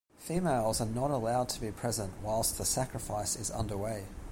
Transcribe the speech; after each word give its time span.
Females 0.17 0.81
are 0.81 0.87
not 0.87 1.11
allowed 1.11 1.47
to 1.49 1.61
be 1.61 1.71
present 1.71 2.11
whilst 2.23 2.57
the 2.57 2.65
sacrifice 2.65 3.35
is 3.35 3.51
underway. 3.51 4.05